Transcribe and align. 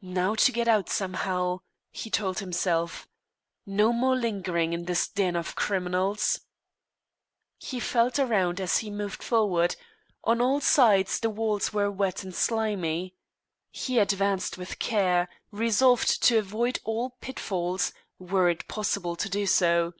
"Now 0.00 0.34
to 0.36 0.52
get 0.52 0.68
out 0.68 0.88
somehow!" 0.88 1.58
he 1.90 2.08
told 2.08 2.38
himself. 2.38 3.06
"No 3.66 3.92
more 3.92 4.16
lingering 4.16 4.72
in 4.72 4.86
this 4.86 5.06
den 5.06 5.36
of 5.36 5.54
criminals!" 5.54 6.40
He 7.58 7.78
felt 7.78 8.18
around, 8.18 8.58
as 8.58 8.78
he 8.78 8.88
moved 8.90 9.22
forward. 9.22 9.76
On 10.24 10.40
all 10.40 10.62
sides 10.62 11.20
the 11.20 11.28
walls 11.28 11.74
were 11.74 11.90
wet 11.90 12.24
and 12.24 12.34
slimy. 12.34 13.16
He 13.70 13.98
advanced 13.98 14.56
with 14.56 14.78
care, 14.78 15.28
resolved 15.50 16.22
to 16.22 16.38
avoid 16.38 16.78
all 16.82 17.10
pitfalls, 17.20 17.92
were 18.18 18.48
it 18.48 18.66
possible 18.68 19.14
to 19.16 19.28
do 19.28 19.44
so. 19.44 19.92